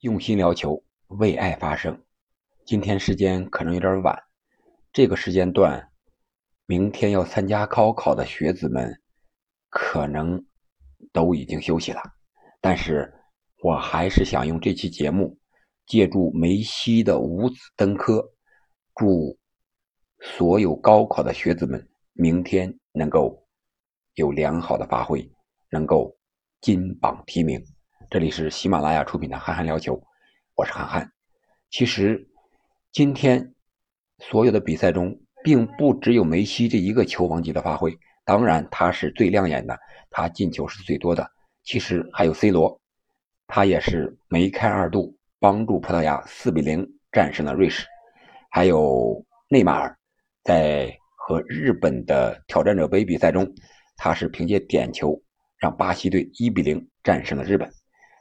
[0.00, 2.02] 用心聊球，为爱发声。
[2.64, 4.18] 今天时间可能有点晚，
[4.94, 5.90] 这个时间段，
[6.64, 8.98] 明天要参加高考的学子们
[9.68, 10.42] 可能
[11.12, 12.00] 都已经休息了。
[12.62, 13.12] 但是
[13.62, 15.38] 我还是想用这期节目，
[15.84, 18.24] 借助梅西的五子登科，
[18.94, 19.38] 祝
[20.20, 23.46] 所有高考的学子们明天能够
[24.14, 25.30] 有良好的发挥，
[25.70, 26.16] 能够
[26.62, 27.62] 金榜题名。
[28.10, 29.94] 这里是喜马拉雅出品的《憨憨聊球》，
[30.56, 31.12] 我是憨憨。
[31.70, 32.28] 其实
[32.90, 33.54] 今天
[34.18, 39.78] 所有的比赛中，并不只有梅西这一个球王级的发挥，当然他是最亮眼的，
[40.10, 41.30] 他进球是最多的。
[41.62, 42.80] 其实还有 C 罗，
[43.46, 47.86] 他也是梅开二度，帮助葡萄牙四比零战胜了瑞士。
[48.50, 49.96] 还有内马尔，
[50.42, 53.48] 在和日本的挑战者杯比赛中，
[53.96, 55.16] 他是凭借点球
[55.58, 57.72] 让巴西队一比零战胜了日本。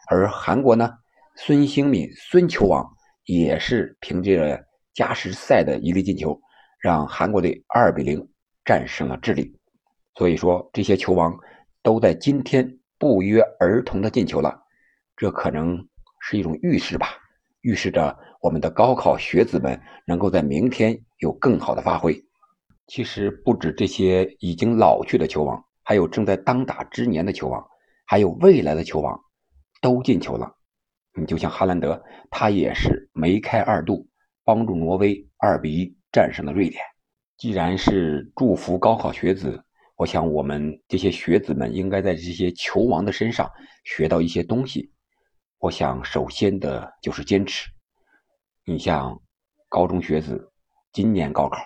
[0.10, 0.90] 而韩国呢，
[1.36, 2.84] 孙兴敏孙球王
[3.26, 4.60] 也是凭借着
[4.92, 6.38] 加时赛的一粒进球，
[6.82, 8.28] 让韩国队二比零
[8.66, 9.56] 战胜了智利。
[10.16, 11.38] 所以说，这些球王
[11.84, 14.60] 都在今天不约而同的进球了，
[15.16, 15.78] 这可能
[16.20, 17.10] 是一种预示吧，
[17.62, 22.20] 预示着我们的高考学子们能够在明天有更好的发挥。
[22.88, 27.64] 其实不止这些已经老去的球王，还有正在当打之年的球王，
[28.08, 29.18] 还有未来的球王。
[29.82, 30.56] 都进球了，
[31.14, 34.08] 你就像哈兰德，他也是梅开二度，
[34.44, 36.84] 帮助挪威二比一战胜了瑞典。
[37.38, 39.64] 既然是祝福高考学子，
[39.96, 43.50] 我想我们这些学子们应该在这些球王的身上
[43.86, 44.92] 学到一些东西。
[45.60, 47.70] 我想首先的就是坚持。
[48.66, 49.20] 你像
[49.68, 50.52] 高中学子，
[50.92, 51.60] 今年高考，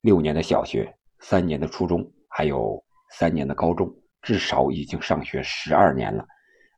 [0.00, 6.26] 六年的小学，三年的初中，还有三年的高中，至少已经上学十二年了。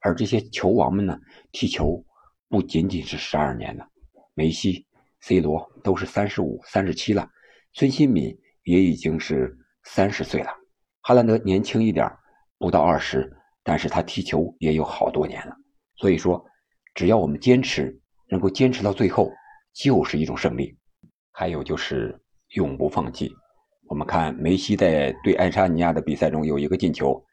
[0.00, 1.18] 而这些球王们呢，
[1.52, 2.04] 踢球
[2.48, 3.86] 不仅仅是十二年了，
[4.34, 4.86] 梅西、
[5.20, 7.28] C 罗都是三十五、三十七了，
[7.72, 10.50] 孙兴敏也已经是三十岁了，
[11.02, 12.08] 哈兰德年轻一点，
[12.58, 13.28] 不到二十，
[13.64, 15.54] 但是他踢球也有好多年了。
[15.96, 16.44] 所以说，
[16.94, 18.00] 只要我们坚持，
[18.30, 19.30] 能够坚持到最后，
[19.74, 20.78] 就是一种胜利。
[21.32, 22.20] 还有就是
[22.54, 23.32] 永不放弃。
[23.88, 27.24] 我们看梅西在对爱沙尼亚的比赛中有一个进球。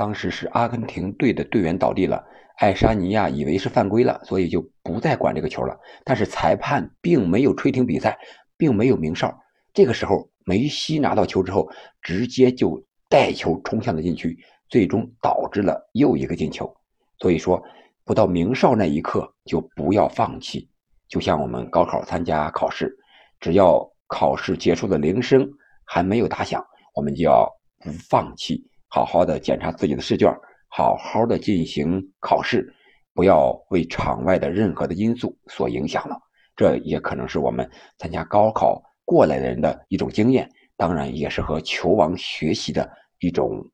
[0.00, 2.24] 当时是阿根廷队的队员倒地了，
[2.56, 5.78] 爱沙尼亚以为是犯规了，所以就不再管这个球了。
[6.06, 8.18] 但是裁判并没有吹停比赛，
[8.56, 9.38] 并没有鸣哨。
[9.74, 11.68] 这个时候，梅西拿到球之后，
[12.00, 14.38] 直接就带球冲向了禁区，
[14.70, 16.74] 最终导致了又一个进球。
[17.18, 17.62] 所以说，
[18.02, 20.66] 不到鸣哨那一刻就不要放弃。
[21.08, 22.90] 就像我们高考参加考试，
[23.38, 25.46] 只要考试结束的铃声
[25.84, 27.46] 还没有打响，我们就要
[27.84, 28.66] 不放弃。
[28.92, 30.28] 好好的检查自己的试卷，
[30.68, 32.74] 好好的进行考试，
[33.14, 36.18] 不要为场外的任何的因素所影响了。
[36.56, 42.90] 这也可能是我们参加高考过来的人的一种经验，当然也是和球王学习的
[43.20, 43.64] 一种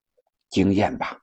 [0.51, 1.19] 经验吧，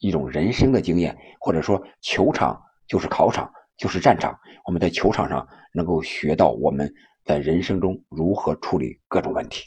[0.00, 4.36] 一种人生的经验，或者说球场就是考场，就是战场。
[4.64, 6.92] 我们在球场上能够学到我们
[7.24, 9.62] 在人生中如何处理各种问题，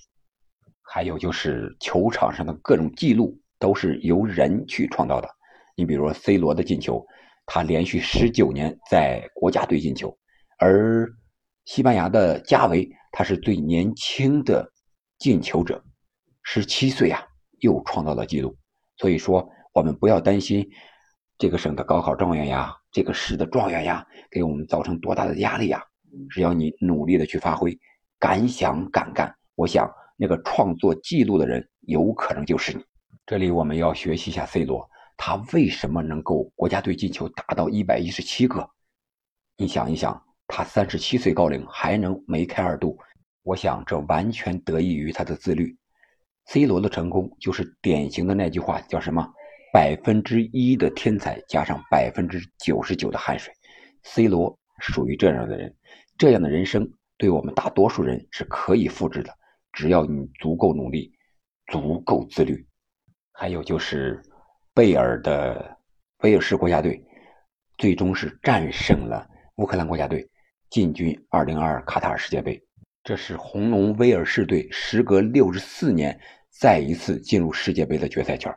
[0.81, 3.40] 还有就是球场上的各种记录。
[3.61, 5.29] 都是由人去创造的。
[5.77, 7.05] 你比如说 C 罗的进球，
[7.45, 10.17] 他连续十九年在国家队进球，
[10.57, 11.07] 而
[11.65, 14.69] 西班牙的加维，他是最年轻的
[15.19, 15.81] 进球者，
[16.43, 17.23] 十七岁啊，
[17.59, 18.57] 又创造了纪录。
[18.97, 20.67] 所以说，我们不要担心
[21.37, 25.83] 这个省的高考状元呀，这个市的状元呀，给我们造成多大的压力呀。
[26.29, 27.77] 只要你努力的去发挥，
[28.19, 32.83] 敢想敢干，我想那个创作记录的人，有可能就是你。
[33.25, 38.67] 这里我们要学习一下 C 罗，他为什么能够国家队进球达到一百一十七个？
[39.57, 42.97] 你想一想，他三十七岁高龄还能梅开二度，
[43.43, 45.77] 我想这完全得益于他的自律。
[46.47, 49.25] C 罗的成功就是典型的那句话，叫什么？
[49.71, 53.53] 百分之一的天才加上百分之九十九的汗水。
[54.03, 55.73] C 罗属于这样的人，
[56.17, 59.31] 这样的人生对我们大多数人是可以复制的，
[59.71, 61.13] 只要你足够努力，
[61.67, 62.67] 足够自律。
[63.33, 64.21] 还有就是
[64.73, 65.77] 贝尔的
[66.23, 67.03] 威尔士国家队，
[67.77, 70.29] 最终是战胜了乌克兰国家队，
[70.69, 72.61] 进军2022卡塔尔世界杯。
[73.03, 76.19] 这是红龙威尔士队时隔六十四年
[76.49, 78.55] 再一次进入世界杯的决赛圈，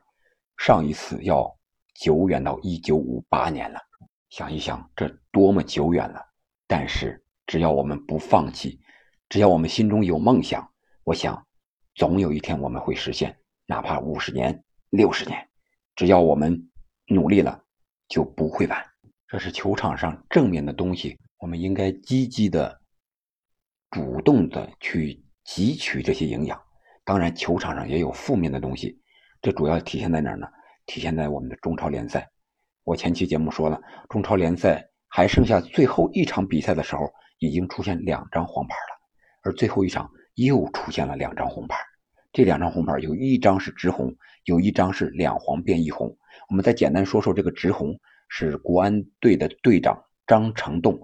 [0.58, 1.50] 上一次要
[1.94, 3.80] 久远到1958年了。
[4.28, 6.20] 想一想，这多么久远了！
[6.66, 8.80] 但是只要我们不放弃，
[9.28, 10.68] 只要我们心中有梦想，
[11.04, 11.46] 我想
[11.94, 13.34] 总有一天我们会实现，
[13.66, 14.62] 哪怕五十年。
[14.90, 15.48] 六十年，
[15.96, 16.70] 只要我们
[17.08, 17.60] 努力了，
[18.06, 18.80] 就不会晚。
[19.26, 22.80] 这是球场上正面的东西，我们应该积极的、
[23.90, 26.62] 主动的去汲取这些营养。
[27.04, 28.96] 当然，球场上也有负面的东西，
[29.42, 30.46] 这主要体现在哪儿呢？
[30.86, 32.30] 体现在我们的中超联赛。
[32.84, 39.00] 我前期节目说了，中超联赛还剩下最后一场比赛的时候，已经出现两张黄牌了，
[39.42, 41.76] 而最后一场又出现了两张红牌。
[42.34, 44.12] 这两张红牌有一张是直红，
[44.46, 46.08] 有一张是两黄变一红。
[46.48, 47.96] 我们再简单说说这个直红，
[48.28, 49.96] 是国安队的队长
[50.26, 50.98] 张成栋，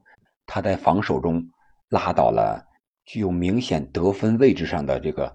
[0.44, 1.41] 他在防守中
[1.88, 2.61] 拉倒了
[3.05, 5.32] 具有明显得分位置上的这个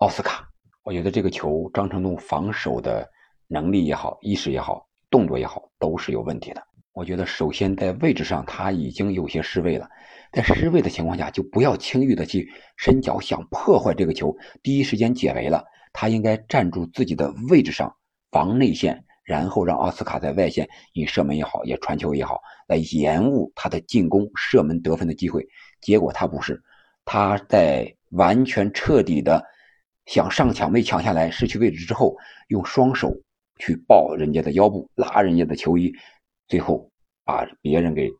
[0.00, 0.48] 奥斯卡。
[0.82, 3.08] 我觉得这个球张成栋防守的
[3.46, 4.84] 能力也好，意识也好。
[5.08, 6.60] 动作也好，都是有问题的。
[6.96, 9.86] 我觉得首先在位置上他已经有些失位了，
[10.32, 15.62] 在失位的情况下，就不要轻易的去伸脚想破坏这个球，第一时间解围了。
[15.92, 17.94] 他应该站住自己的位置上
[18.30, 25.46] 防内线，然后让奥斯卡在外线以射门也好，也传球也好，来延误他的进攻射门得分的机会。
[25.82, 26.62] 结果他不是，
[27.04, 29.44] 他在完全彻底的
[30.06, 32.16] 想上抢没抢下来，失去位置之后，
[32.48, 33.12] 用双手。
[33.58, 35.90] 去抱人家的腰部，拉人家的球衣，
[36.48, 36.90] 最后
[37.24, 38.10] 把别人给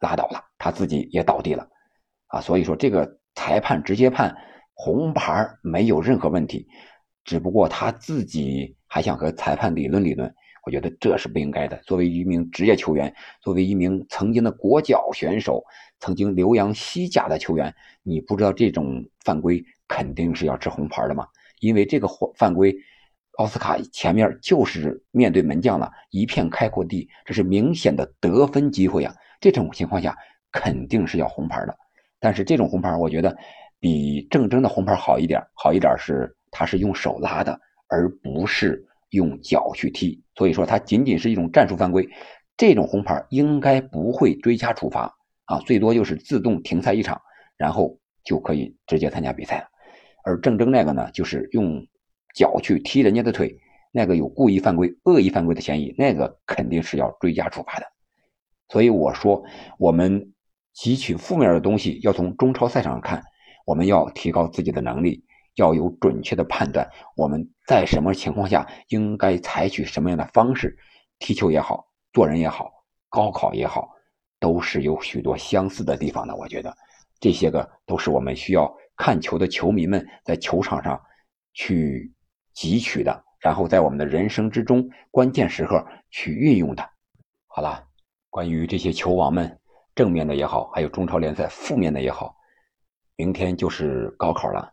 [0.00, 1.68] 拉倒了，他自己也倒地了，
[2.28, 4.36] 啊，所以说这个裁判直接判
[4.74, 6.66] 红牌没有任何问题，
[7.24, 10.32] 只不过他自己还想和裁判理论理论，
[10.64, 11.76] 我觉得这是不应该的。
[11.84, 15.64] 作为一名职业球员，作为一名曾经的国脚选手，
[15.98, 21.26] 曾经留洋西甲的球员，你不知道这种犯规肯定是要吃红牌的吗？
[21.60, 22.76] 因为这个犯规。
[23.38, 29.14] 奥斯卡前面就是面对门将了，一片开阔地，这是明显的得分机会啊！
[29.40, 30.14] 这种情况下
[30.50, 31.74] 肯定是要红牌的。
[32.20, 33.34] 但是这种红牌，我觉得
[33.80, 37.58] 比郑铮的红牌好一点，好一点是他是用手拉的，
[37.88, 42.06] 而不是用脚去踢，所以说他仅仅是一种战术犯规。
[42.56, 45.10] 这种红牌应该不会追加处罚
[45.46, 47.18] 啊，最多就是自动停赛一场，
[47.56, 49.64] 然后就可以直接参加比赛了。
[50.22, 51.86] 而郑铮那个呢，就是用。
[52.34, 53.58] 脚去踢人家的腿，
[53.90, 57.86] 那个有故意犯规、恶意犯规的嫌疑，那个肯定是要追加处罚的。
[58.68, 59.44] 所以我说，
[59.78, 60.32] 我们
[60.74, 63.22] 汲取负面的东西，要从中超赛场上看，
[63.66, 65.22] 我们要提高自己的能力，
[65.56, 70.78] 要有准确的判断，我们在什么情况下应该采取什么样的方式，
[71.18, 72.72] 踢球也好，做人也好，
[73.10, 73.90] 高考也好，
[74.40, 76.34] 都是有许多相似的地方的。
[76.34, 76.74] 我觉得
[77.20, 80.98] 这些个都是我们需要看球的球迷们在球场上
[81.52, 82.10] 去。
[82.54, 86.88] 汲取的，然后在我们的人生之中关键时刻去运用的。
[87.46, 87.86] 好了，
[88.30, 89.58] 关于这些球王们
[89.94, 92.34] 正面的也好，还有中超联赛负面的也好，
[93.16, 94.72] 明天就是高考了，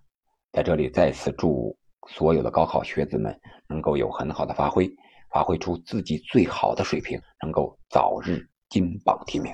[0.51, 1.77] 在这里再次祝
[2.07, 3.37] 所有的高考学子们
[3.67, 4.89] 能够有很好的发挥，
[5.31, 9.53] 发挥出自己最好的水平，能够早日金榜题名。